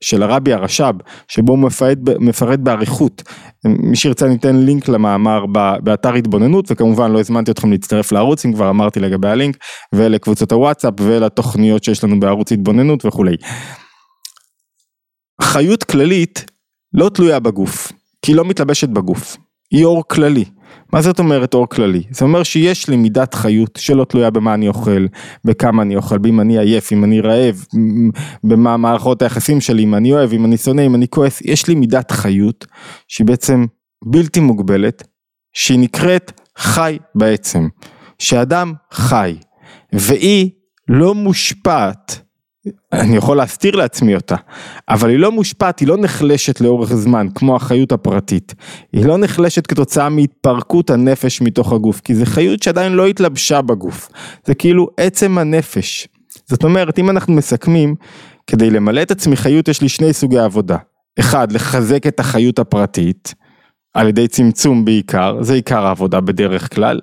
של 0.00 0.22
הרבי 0.22 0.52
הרש"ב 0.52 0.94
שבו 1.28 1.52
הוא 1.52 1.58
מפרט, 1.58 1.98
מפרט 2.20 2.58
באריכות 2.58 3.22
מי 3.64 3.96
שירצה 3.96 4.28
ניתן 4.28 4.56
לינק 4.56 4.88
למאמר 4.88 5.46
באתר 5.80 6.14
התבוננות 6.14 6.70
וכמובן 6.70 7.10
לא 7.10 7.20
הזמנתי 7.20 7.50
אתכם 7.50 7.70
להצטרף 7.70 8.12
לערוץ 8.12 8.44
אם 8.44 8.52
כבר 8.52 8.70
אמרתי 8.70 9.00
לגבי 9.00 9.28
הלינק 9.28 9.56
ולקבוצות 9.94 10.52
הוואטסאפ 10.52 10.94
ולתוכניות 11.00 11.84
שיש 11.84 12.04
לנו 12.04 12.20
בערוץ 12.20 12.52
התבוננות 12.52 13.04
וכולי. 13.04 13.36
חיות 15.42 15.84
כללית 15.84 16.44
לא 16.92 17.08
תלויה 17.08 17.40
בגוף, 17.40 17.92
כי 18.22 18.32
היא 18.32 18.36
לא 18.36 18.44
מתלבשת 18.44 18.88
בגוף, 18.88 19.36
היא 19.70 19.84
אור 19.84 20.02
כללי. 20.08 20.44
מה 20.92 21.02
זאת 21.02 21.18
אומרת 21.18 21.54
אור 21.54 21.68
כללי? 21.68 22.02
זה 22.10 22.24
אומר 22.24 22.42
שיש 22.42 22.88
לי 22.88 22.96
מידת 22.96 23.34
חיות 23.34 23.78
שלא 23.78 24.04
תלויה 24.04 24.30
במה 24.30 24.54
אני 24.54 24.68
אוכל, 24.68 25.06
בכמה 25.44 25.82
אני 25.82 25.96
אוכל, 25.96 26.18
באם 26.18 26.40
אני 26.40 26.58
עייף, 26.58 26.92
אם 26.92 27.04
אני 27.04 27.20
רעב, 27.20 27.64
במה 28.44 28.76
מערכות 28.76 29.22
היחסים 29.22 29.60
שלי, 29.60 29.84
אם 29.84 29.94
אני 29.94 30.12
אוהב, 30.12 30.32
אם 30.32 30.44
אני 30.44 30.56
שונא, 30.56 30.82
אם 30.82 30.94
אני 30.94 31.08
כועס, 31.08 31.40
יש 31.44 31.68
לי 31.68 31.74
מידת 31.74 32.10
חיות 32.10 32.66
שהיא 33.08 33.26
בעצם 33.26 33.66
בלתי 34.04 34.40
מוגבלת, 34.40 35.02
שהיא 35.52 35.78
נקראת 35.78 36.40
חי 36.58 36.98
בעצם, 37.14 37.68
שאדם 38.18 38.72
חי, 38.92 39.36
והיא 39.92 40.50
לא 40.88 41.14
מושפעת 41.14 42.25
אני 42.92 43.16
יכול 43.16 43.36
להסתיר 43.36 43.76
לעצמי 43.76 44.14
אותה, 44.14 44.36
אבל 44.88 45.10
היא 45.10 45.18
לא 45.18 45.32
מושפעת, 45.32 45.78
היא 45.78 45.88
לא 45.88 45.96
נחלשת 45.96 46.60
לאורך 46.60 46.94
זמן, 46.94 47.26
כמו 47.34 47.56
החיות 47.56 47.92
הפרטית. 47.92 48.54
היא 48.92 49.04
לא 49.04 49.18
נחלשת 49.18 49.66
כתוצאה 49.66 50.08
מהתפרקות 50.08 50.90
הנפש 50.90 51.40
מתוך 51.40 51.72
הגוף, 51.72 52.00
כי 52.00 52.14
זה 52.14 52.26
חיות 52.26 52.62
שעדיין 52.62 52.92
לא 52.92 53.06
התלבשה 53.06 53.62
בגוף. 53.62 54.08
זה 54.44 54.54
כאילו 54.54 54.88
עצם 54.96 55.38
הנפש. 55.38 56.08
זאת 56.46 56.64
אומרת, 56.64 56.98
אם 56.98 57.10
אנחנו 57.10 57.32
מסכמים, 57.32 57.94
כדי 58.46 58.70
למלא 58.70 59.02
את 59.02 59.10
עצמי 59.10 59.36
חיות 59.36 59.68
יש 59.68 59.82
לי 59.82 59.88
שני 59.88 60.12
סוגי 60.12 60.38
עבודה. 60.38 60.76
אחד, 61.18 61.52
לחזק 61.52 62.06
את 62.06 62.20
החיות 62.20 62.58
הפרטית, 62.58 63.34
על 63.94 64.08
ידי 64.08 64.28
צמצום 64.28 64.84
בעיקר, 64.84 65.42
זה 65.42 65.54
עיקר 65.54 65.86
העבודה 65.86 66.20
בדרך 66.20 66.74
כלל. 66.74 67.00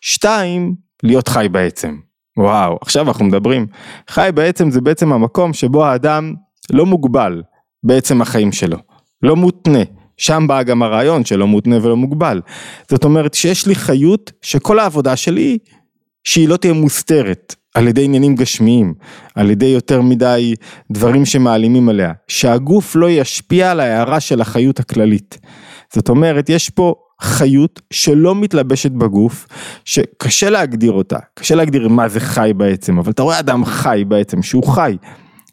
שתיים, 0.00 0.74
להיות 1.02 1.28
חי 1.28 1.46
בעצם. 1.52 1.96
וואו, 2.36 2.78
עכשיו 2.80 3.08
אנחנו 3.08 3.24
מדברים. 3.24 3.66
חי 4.08 4.30
בעצם 4.34 4.70
זה 4.70 4.80
בעצם 4.80 5.12
המקום 5.12 5.52
שבו 5.52 5.84
האדם 5.84 6.34
לא 6.72 6.86
מוגבל 6.86 7.42
בעצם 7.82 8.22
החיים 8.22 8.52
שלו, 8.52 8.76
לא 9.22 9.36
מותנה. 9.36 9.82
שם 10.16 10.44
בא 10.48 10.62
גם 10.62 10.82
הרעיון 10.82 11.24
שלא 11.24 11.46
מותנה 11.46 11.76
ולא 11.82 11.96
מוגבל. 11.96 12.40
זאת 12.90 13.04
אומרת 13.04 13.34
שיש 13.34 13.66
לי 13.66 13.74
חיות 13.74 14.32
שכל 14.42 14.78
העבודה 14.78 15.16
שלי 15.16 15.58
שהיא 16.24 16.48
לא 16.48 16.56
תהיה 16.56 16.72
מוסתרת 16.72 17.54
על 17.74 17.88
ידי 17.88 18.04
עניינים 18.04 18.34
גשמיים, 18.34 18.94
על 19.34 19.50
ידי 19.50 19.66
יותר 19.66 20.02
מדי 20.02 20.54
דברים 20.92 21.24
שמעלימים 21.24 21.88
עליה, 21.88 22.12
שהגוף 22.28 22.96
לא 22.96 23.10
ישפיע 23.10 23.70
על 23.70 23.80
ההערה 23.80 24.20
של 24.20 24.40
החיות 24.40 24.80
הכללית. 24.80 25.38
זאת 25.94 26.08
אומרת 26.08 26.48
יש 26.48 26.70
פה 26.70 26.94
חיות 27.20 27.80
שלא 27.90 28.34
מתלבשת 28.34 28.90
בגוף, 28.90 29.46
שקשה 29.84 30.50
להגדיר 30.50 30.92
אותה, 30.92 31.18
קשה 31.34 31.54
להגדיר 31.54 31.88
מה 31.88 32.08
זה 32.08 32.20
חי 32.20 32.52
בעצם, 32.56 32.98
אבל 32.98 33.10
אתה 33.10 33.22
רואה 33.22 33.38
אדם 33.38 33.64
חי 33.64 34.04
בעצם, 34.08 34.42
שהוא 34.42 34.64
חי, 34.64 34.96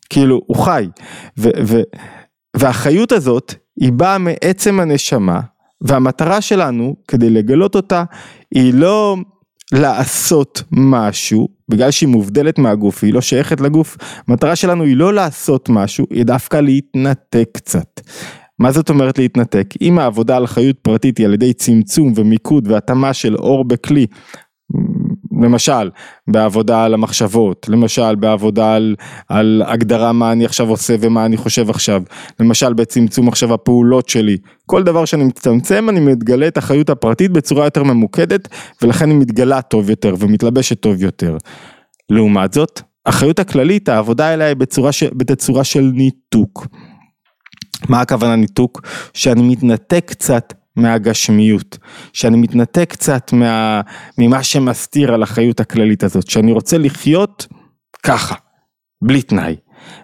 כאילו 0.10 0.42
הוא 0.48 0.58
חי, 0.58 0.88
ו, 1.38 1.50
ו, 1.64 1.82
והחיות 2.58 3.12
הזאת 3.12 3.54
היא 3.80 3.92
באה 3.92 4.18
מעצם 4.18 4.80
הנשמה, 4.80 5.40
והמטרה 5.82 6.42
שלנו 6.42 6.96
כדי 7.08 7.30
לגלות 7.30 7.76
אותה 7.76 8.04
היא 8.56 8.74
לא 8.74 9.18
לעשות 9.72 10.64
משהו, 10.72 11.48
בגלל 11.70 11.92
שהיא 11.92 12.10
מובדלת 12.10 12.60
מהגוף, 12.60 13.04
היא 13.04 13.14
לא 13.14 13.22
שייכת 13.22 13.62
לגוף, 13.62 13.98
המטרה 14.28 14.56
שלנו 14.56 14.84
היא 14.84 14.96
לא 14.96 15.14
לעשות 15.14 15.70
משהו, 15.70 16.06
היא 16.10 16.24
דווקא 16.24 16.58
להתנתק 16.58 17.50
קצת. 17.54 18.02
מה 18.60 18.72
זאת 18.72 18.90
אומרת 18.90 19.18
להתנתק? 19.18 19.74
אם 19.82 20.00
העבודה 20.00 20.38
על 20.38 20.48
חיות 20.48 20.78
פרטית 20.82 21.18
היא 21.18 21.26
על 21.26 21.34
ידי 21.34 21.54
צמצום 21.54 22.14
ומיקוד 22.16 22.68
והתאמה 22.68 23.14
של 23.14 23.36
אור 23.36 23.66
בכלי, 23.66 24.06
למשל 25.42 25.90
בעבודה 26.28 26.84
על 26.84 26.94
המחשבות, 26.94 27.66
למשל 27.70 28.16
בעבודה 28.16 28.76
על, 28.76 28.96
על 29.30 29.64
הגדרה 29.66 30.12
מה 30.12 30.32
אני 30.32 30.46
עכשיו 30.46 30.70
עושה 30.70 30.96
ומה 31.00 31.26
אני 31.26 31.38
חושב 31.38 31.70
עכשיו, 31.70 32.02
למשל 32.40 32.74
בצמצום 32.74 33.28
עכשיו 33.28 33.54
הפעולות 33.54 34.10
שלי, 34.10 34.38
כל 34.66 34.84
דבר 34.84 35.06
שאני 35.06 35.24
מצטמצם 35.24 35.90
אני 35.90 36.00
מתגלה 36.00 36.48
את 36.48 36.58
החיות 36.58 36.90
הפרטית 36.90 37.32
בצורה 37.32 37.66
יותר 37.66 37.84
ממוקדת 37.84 38.48
ולכן 38.82 39.10
היא 39.10 39.18
מתגלה 39.18 39.62
טוב 39.62 39.90
יותר 39.90 40.16
ומתלבשת 40.20 40.80
טוב 40.80 41.04
יותר. 41.04 41.38
לעומת 42.10 42.54
זאת, 42.54 42.82
החיות 43.06 43.40
הכללית, 43.40 43.90
העבודה 43.90 44.34
אליה 44.34 44.48
היא 44.48 44.56
בצורה, 44.56 44.92
ש... 44.92 45.04
בתצורה 45.04 45.64
של 45.64 45.92
ניתוק. 45.94 46.68
מה 47.90 48.02
הכוונה 48.02 48.36
ניתוק? 48.36 48.82
שאני 49.14 49.42
מתנתק 49.42 50.06
קצת 50.08 50.54
מהגשמיות, 50.76 51.78
שאני 52.14 52.38
מתנתק 52.38 52.90
קצת 52.90 53.34
מה, 53.34 53.82
ממה 54.18 54.44
שמסתיר 54.44 55.14
על 55.14 55.24
החיות 55.24 55.60
הכללית 55.60 56.04
הזאת, 56.04 56.30
שאני 56.30 56.52
רוצה 56.52 56.78
לחיות 56.78 57.48
ככה, 58.04 58.36
בלי 59.02 59.22
תנאי. 59.22 59.56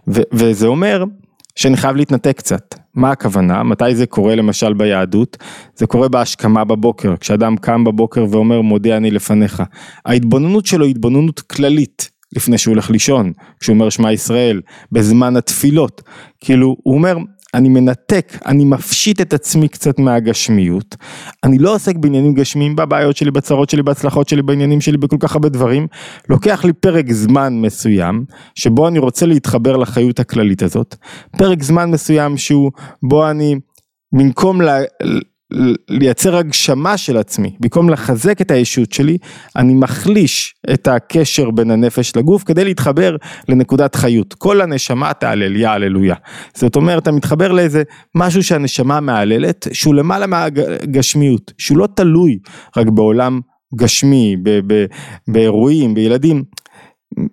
ו, 0.07 0.21
וזה 0.33 0.67
אומר 0.67 1.03
שאני 1.55 1.77
חייב 1.77 1.95
להתנתק 1.95 2.37
קצת. 2.37 2.75
מה 2.95 3.11
הכוונה? 3.11 3.63
מתי 3.63 3.95
זה 3.95 4.05
קורה 4.05 4.35
למשל 4.35 4.73
ביהדות? 4.73 5.37
זה 5.75 5.87
קורה 5.87 6.07
בהשכמה 6.07 6.63
בבוקר, 6.63 7.15
כשאדם 7.19 7.57
קם 7.57 7.83
בבוקר 7.83 8.25
ואומר 8.29 8.61
מודה 8.61 8.97
אני 8.97 9.11
לפניך. 9.11 9.63
ההתבוננות 10.05 10.65
שלו 10.65 10.85
היא 10.85 10.91
התבוננות 10.91 11.39
כללית. 11.39 12.13
לפני 12.35 12.57
שהוא 12.57 12.71
הולך 12.71 12.89
לישון, 12.89 13.31
כשהוא 13.59 13.73
אומר 13.73 13.89
שמע 13.89 14.11
ישראל, 14.11 14.61
בזמן 14.91 15.35
התפילות, 15.37 16.01
כאילו 16.39 16.75
הוא 16.83 16.95
אומר 16.95 17.17
אני 17.53 17.69
מנתק, 17.69 18.33
אני 18.45 18.65
מפשיט 18.65 19.21
את 19.21 19.33
עצמי 19.33 19.67
קצת 19.67 19.99
מהגשמיות, 19.99 20.95
אני 21.43 21.57
לא 21.57 21.75
עוסק 21.75 21.95
בעניינים 21.95 22.33
גשמיים, 22.33 22.75
בבעיות 22.75 23.17
שלי, 23.17 23.31
בצרות 23.31 23.69
שלי, 23.69 23.83
בהצלחות 23.83 24.29
שלי, 24.29 24.41
בעניינים 24.41 24.81
שלי, 24.81 24.97
בכל 24.97 25.17
כך 25.19 25.33
הרבה 25.33 25.49
דברים, 25.49 25.87
לוקח 26.29 26.65
לי 26.65 26.73
פרק 26.73 27.11
זמן 27.11 27.61
מסוים, 27.61 28.25
שבו 28.55 28.87
אני 28.87 28.99
רוצה 28.99 29.25
להתחבר 29.25 29.77
לחיות 29.77 30.19
הכללית 30.19 30.63
הזאת, 30.63 30.95
פרק 31.37 31.63
זמן 31.63 31.91
מסוים 31.91 32.37
שהוא, 32.37 32.71
בו 33.03 33.29
אני, 33.29 33.55
במקום 34.11 34.61
לה, 34.61 34.77
לייצר 35.89 36.35
הגשמה 36.35 36.97
של 36.97 37.17
עצמי, 37.17 37.55
במקום 37.59 37.89
לחזק 37.89 38.41
את 38.41 38.51
הישות 38.51 38.91
שלי, 38.91 39.17
אני 39.55 39.73
מחליש 39.73 40.55
את 40.73 40.87
הקשר 40.87 41.51
בין 41.51 41.71
הנפש 41.71 42.15
לגוף 42.15 42.43
כדי 42.43 42.63
להתחבר 42.63 43.15
לנקודת 43.49 43.95
חיות. 43.95 44.33
כל 44.33 44.61
הנשמה 44.61 45.13
תהלל, 45.13 45.55
יא 45.55 45.67
הללויה. 45.67 46.15
זאת 46.53 46.75
אומרת, 46.75 47.03
אתה 47.03 47.11
מתחבר 47.11 47.51
לאיזה 47.51 47.83
משהו 48.15 48.43
שהנשמה 48.43 48.99
מהללת, 48.99 49.67
שהוא 49.73 49.95
למעלה 49.95 50.27
מהגשמיות, 50.27 51.51
שהוא 51.57 51.77
לא 51.77 51.87
תלוי 51.95 52.39
רק 52.77 52.87
בעולם 52.87 53.39
גשמי, 53.75 54.35
באירועים, 55.27 55.93
בילדים. 55.93 56.43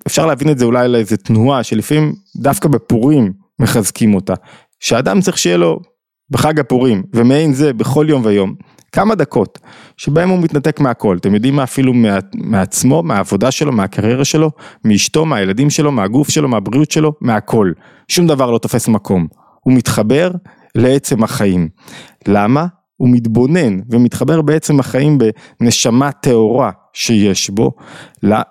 אפשר 0.06 0.26
להבין 0.26 0.50
את 0.50 0.58
זה 0.58 0.64
אולי 0.64 0.88
לאיזה 0.88 1.16
תנועה 1.16 1.62
שלפעמים 1.62 2.12
דווקא 2.36 2.68
בפורים 2.68 3.32
מחזקים 3.58 4.14
אותה. 4.14 4.34
שאדם 4.80 5.20
צריך 5.20 5.38
שיהיה 5.38 5.56
לו 5.56 5.80
בחג 6.30 6.60
הפורים, 6.60 7.02
ומעין 7.14 7.52
זה 7.52 7.72
בכל 7.72 8.06
יום 8.08 8.22
ויום, 8.24 8.54
כמה 8.92 9.14
דקות, 9.14 9.58
שבהם 9.96 10.28
הוא 10.28 10.38
מתנתק 10.38 10.80
מהכל, 10.80 11.16
אתם 11.20 11.34
יודעים 11.34 11.56
מה 11.56 11.62
אפילו 11.62 11.94
מה, 11.94 12.18
מעצמו, 12.34 13.02
מהעבודה 13.02 13.50
שלו, 13.50 13.72
מהקריירה 13.72 14.24
שלו, 14.24 14.50
מאשתו, 14.84 15.26
מהילדים 15.26 15.70
שלו, 15.70 15.92
מהגוף 15.92 16.30
שלו, 16.30 16.48
מהבריאות 16.48 16.90
שלו, 16.90 17.12
מהכל. 17.20 17.72
שום 18.08 18.26
דבר 18.26 18.50
לא 18.50 18.58
תופס 18.58 18.88
מקום. 18.88 19.26
הוא 19.60 19.74
מתחבר 19.74 20.30
לעצם 20.74 21.22
החיים. 21.22 21.68
למה? 22.28 22.66
הוא 22.96 23.08
מתבונן 23.12 23.78
ומתחבר 23.90 24.42
בעצם 24.42 24.80
החיים 24.80 25.18
בנשמה 25.60 26.12
טהורה 26.12 26.70
שיש 26.92 27.50
בו, 27.50 27.72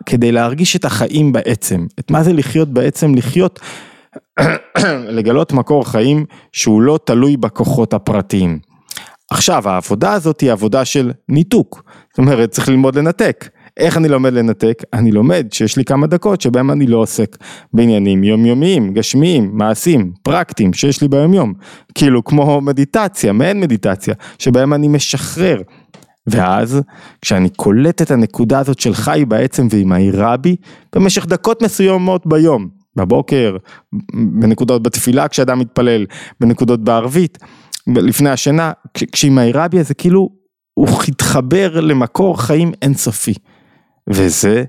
כדי 0.06 0.32
להרגיש 0.32 0.76
את 0.76 0.86
החיים 0.86 1.32
בעצם. 1.34 1.86
את 2.00 2.12
מה 2.12 2.24
זה 2.24 2.34
לחיות 2.34 2.70
בעצם? 2.70 3.16
לחיות 3.16 3.60
לגלות 5.18 5.54
מקור 5.54 5.90
חיים 5.90 6.26
שהוא 6.52 6.82
לא 6.82 7.00
תלוי 7.06 7.38
בכוחות 7.38 7.94
הפרטיים. 7.94 8.60
עכשיו 9.32 9.70
העבודה 9.70 10.14
הזאת 10.14 10.42
היא 10.42 10.52
עבודה 10.52 10.86
של 10.86 11.12
ניתוק, 11.30 11.84
זאת 12.10 12.18
אומרת 12.18 12.52
צריך 12.52 12.70
ללמוד 12.70 12.98
לנתק. 12.98 13.50
איך 13.78 13.98
אני 13.98 14.08
לומד 14.08 14.34
לנתק? 14.34 14.84
אני 14.94 15.12
לומד 15.12 15.48
שיש 15.52 15.78
לי 15.78 15.86
כמה 15.86 16.08
דקות 16.08 16.42
שבהם 16.42 16.72
אני 16.72 16.88
לא 16.88 16.98
עוסק 16.98 17.38
בעניינים 17.74 18.24
יומיומיים, 18.24 18.94
גשמיים, 18.94 19.50
מעשיים, 19.54 20.12
פרקטיים, 20.24 20.74
שיש 20.74 21.02
לי 21.02 21.08
ביומיום. 21.08 21.54
כאילו 21.96 22.24
כמו 22.24 22.62
מדיטציה, 22.62 23.34
מעין 23.34 23.60
מדיטציה, 23.60 24.14
שבהם 24.40 24.74
אני 24.74 24.88
משחרר. 24.88 25.62
ואז 26.28 26.82
כשאני 27.22 27.50
קולט 27.50 28.02
את 28.02 28.12
הנקודה 28.12 28.60
הזאת 28.60 28.80
של 28.80 28.94
חי 28.94 29.24
בעצם 29.28 29.68
והיא 29.70 29.86
מהירה 29.86 30.38
בי 30.38 30.56
במשך 30.96 31.26
דקות 31.26 31.62
מסוימות 31.64 32.28
ביום, 32.28 32.79
בבוקר, 32.96 33.58
בנקודות 34.14 34.84
בתפילה 34.84 35.28
כשאדם 35.28 35.60
מתפלל, 35.60 36.06
בנקודות 36.40 36.84
בערבית, 36.84 37.38
לפני 37.88 38.30
השינה, 38.30 38.72
כשהיא 39.12 39.32
מהירה 39.32 39.68
בי 39.68 39.84
זה 39.84 39.94
כאילו 39.94 40.30
הוא 40.74 40.88
התחבר 41.08 41.80
למקור 41.80 42.42
חיים 42.42 42.72
אינסופי. 42.82 43.34
וזה 44.10 44.64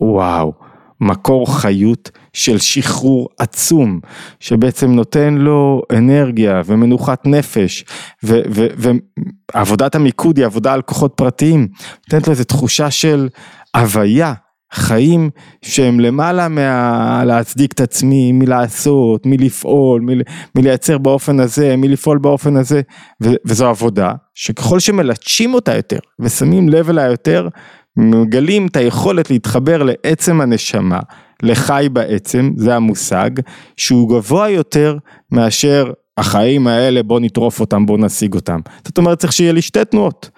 וואו, 0.00 0.52
מקור 1.00 1.60
חיות 1.60 2.10
של 2.32 2.58
שחרור 2.58 3.28
עצום, 3.38 4.00
שבעצם 4.40 4.90
נותן 4.90 5.34
לו 5.34 5.82
אנרגיה 5.92 6.62
ומנוחת 6.66 7.26
נפש, 7.26 7.84
ועבודת 8.22 9.94
המיקוד 9.94 10.36
היא 10.36 10.46
עבודה 10.46 10.72
על 10.72 10.82
כוחות 10.82 11.12
פרטיים, 11.16 11.68
נותנת 12.06 12.26
לו 12.26 12.30
איזו 12.30 12.44
תחושה 12.44 12.90
של 12.90 13.28
הוויה, 13.76 14.34
חיים 14.72 15.30
שהם 15.62 16.00
למעלה 16.00 16.48
מלהצדיק 16.48 17.72
את 17.72 17.80
עצמי, 17.80 18.32
מלעשות, 18.32 19.26
מלפעול, 19.26 20.00
מ, 20.00 20.08
מלייצר 20.54 20.98
באופן 20.98 21.40
הזה, 21.40 21.76
מלפעול 21.76 22.18
באופן 22.18 22.56
הזה, 22.56 22.80
ו, 23.22 23.28
וזו 23.44 23.66
עבודה 23.66 24.12
שככל 24.34 24.78
שמלטשים 24.78 25.54
אותה 25.54 25.76
יותר 25.76 25.98
ושמים 26.20 26.68
לב 26.68 26.90
אליה 26.90 27.06
יותר, 27.06 27.48
מגלים 27.96 28.66
את 28.66 28.76
היכולת 28.76 29.30
להתחבר 29.30 29.82
לעצם 29.82 30.40
הנשמה, 30.40 31.00
לחי 31.42 31.88
בעצם, 31.92 32.52
זה 32.56 32.76
המושג, 32.76 33.30
שהוא 33.76 34.08
גבוה 34.08 34.50
יותר 34.50 34.96
מאשר 35.32 35.92
החיים 36.18 36.66
האלה 36.66 37.02
בוא 37.02 37.20
נטרוף 37.20 37.60
אותם, 37.60 37.86
בוא 37.86 37.98
נשיג 37.98 38.34
אותם. 38.34 38.60
זאת 38.84 38.98
אומרת 38.98 39.18
צריך 39.18 39.32
שיהיה 39.32 39.52
לי 39.52 39.62
שתי 39.62 39.84
תנועות, 39.84 40.30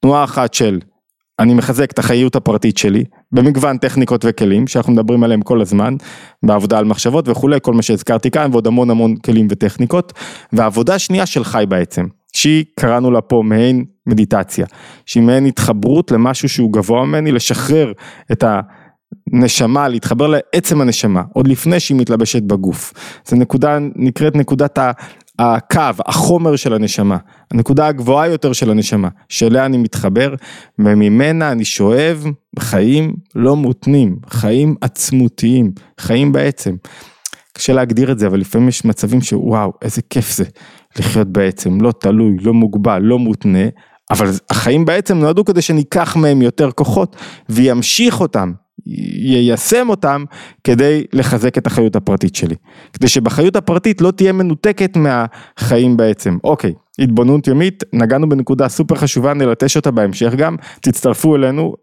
תנועה 0.00 0.24
אחת 0.24 0.54
של 0.54 0.80
אני 1.38 1.54
מחזק 1.54 1.90
את 1.90 1.98
החיות 1.98 2.36
הפרטית 2.36 2.78
שלי 2.78 3.04
במגוון 3.32 3.78
טכניקות 3.78 4.24
וכלים 4.28 4.66
שאנחנו 4.66 4.92
מדברים 4.92 5.24
עליהם 5.24 5.42
כל 5.42 5.60
הזמן 5.60 5.94
בעבודה 6.42 6.78
על 6.78 6.84
מחשבות 6.84 7.28
וכולי 7.28 7.58
כל 7.62 7.74
מה 7.74 7.82
שהזכרתי 7.82 8.30
כאן 8.30 8.48
ועוד 8.52 8.66
המון 8.66 8.90
המון 8.90 9.16
כלים 9.16 9.46
וטכניקות. 9.50 10.12
והעבודה 10.52 10.94
השנייה 10.94 11.26
של 11.26 11.44
חי 11.44 11.64
בעצם 11.68 12.06
שהיא 12.32 12.64
קראנו 12.80 13.10
לה 13.10 13.20
פה 13.20 13.42
מעין 13.44 13.84
מדיטציה 14.06 14.66
שהיא 15.06 15.22
מעין 15.22 15.46
התחברות 15.46 16.10
למשהו 16.10 16.48
שהוא 16.48 16.72
גבוה 16.72 17.04
ממני 17.04 17.32
לשחרר 17.32 17.92
את 18.32 18.44
הנשמה 19.32 19.88
להתחבר 19.88 20.26
לעצם 20.26 20.80
הנשמה 20.80 21.22
עוד 21.32 21.48
לפני 21.48 21.80
שהיא 21.80 21.96
מתלבשת 21.96 22.42
בגוף 22.42 22.92
זה 23.26 23.36
נקודה 23.36 23.78
נקראת 23.96 24.36
נקודת 24.36 24.78
הקו, 25.38 25.80
החומר 26.06 26.56
של 26.56 26.72
הנשמה, 26.72 27.16
הנקודה 27.50 27.86
הגבוהה 27.86 28.28
יותר 28.28 28.52
של 28.52 28.70
הנשמה, 28.70 29.08
שאליה 29.28 29.66
אני 29.66 29.76
מתחבר 29.76 30.34
וממנה 30.78 31.52
אני 31.52 31.64
שואב 31.64 32.24
חיים 32.58 33.14
לא 33.34 33.56
מותנים, 33.56 34.16
חיים 34.30 34.74
עצמותיים, 34.80 35.72
חיים 36.00 36.32
בעצם. 36.32 36.76
קשה 37.52 37.72
להגדיר 37.72 38.12
את 38.12 38.18
זה, 38.18 38.26
אבל 38.26 38.40
לפעמים 38.40 38.68
יש 38.68 38.84
מצבים 38.84 39.20
שוואו, 39.20 39.72
איזה 39.82 40.02
כיף 40.10 40.36
זה 40.36 40.44
לחיות 40.98 41.28
בעצם, 41.28 41.80
לא 41.80 41.92
תלוי, 42.00 42.36
לא 42.42 42.54
מוגבל, 42.54 42.98
לא 43.02 43.18
מותנה, 43.18 43.68
אבל 44.10 44.30
החיים 44.50 44.84
בעצם 44.84 45.18
נועדו 45.18 45.44
כדי 45.44 45.62
שניקח 45.62 46.16
מהם 46.16 46.42
יותר 46.42 46.70
כוחות 46.70 47.16
וימשיך 47.48 48.20
אותם 48.20 48.52
יישם 48.90 49.86
אותם 49.88 50.24
כדי 50.64 51.04
לחזק 51.12 51.58
את 51.58 51.66
החיות 51.66 51.96
הפרטית 51.96 52.34
שלי. 52.34 52.54
כדי 52.92 53.08
שבחיות 53.08 53.56
הפרטית 53.56 54.00
לא 54.00 54.10
תהיה 54.10 54.32
מנותקת 54.32 54.96
מהחיים 54.96 55.96
בעצם. 55.96 56.38
אוקיי, 56.44 56.72
התבוננות 56.98 57.46
יומית, 57.46 57.84
נגענו 57.92 58.28
בנקודה 58.28 58.68
סופר 58.68 58.94
חשובה, 58.94 59.34
נלטש 59.34 59.76
אותה 59.76 59.90
בהמשך 59.90 60.34
גם, 60.34 60.56
תצטרפו 60.80 61.36
אלינו. 61.36 61.74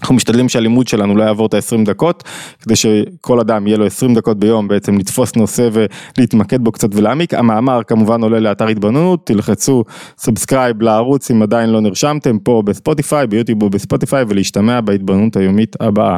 אנחנו 0.00 0.14
משתדלים 0.14 0.48
שהלימוד 0.48 0.88
שלנו 0.88 1.16
לא 1.16 1.22
יעבור 1.22 1.46
את 1.46 1.54
ה-20 1.54 1.84
דקות, 1.84 2.24
כדי 2.60 2.76
שכל 2.76 3.40
אדם 3.40 3.66
יהיה 3.66 3.78
לו 3.78 3.86
20 3.86 4.14
דקות 4.14 4.38
ביום 4.38 4.68
בעצם 4.68 4.98
לתפוס 4.98 5.36
נושא 5.36 5.68
ולהתמקד 5.72 6.64
בו 6.64 6.72
קצת 6.72 6.88
ולהעמיק. 6.92 7.34
המאמר 7.34 7.80
כמובן 7.86 8.22
עולה 8.22 8.40
לאתר 8.40 8.66
התבוננות, 8.66 9.26
תלחצו 9.26 9.84
subscribe 10.18 10.82
לערוץ 10.82 11.30
אם 11.30 11.42
עדיין 11.42 11.70
לא 11.70 11.80
נרשמתם 11.80 12.38
פה 12.38 12.62
בספוטיפיי, 12.64 13.26
ביוטיוב 13.26 13.62
או 13.62 13.70
בספוטיפיי 13.70 14.24
ולהשתמע 14.28 14.80
בהתבוננות 14.80 15.36
היומית 15.36 15.76
הבאה. 15.80 16.16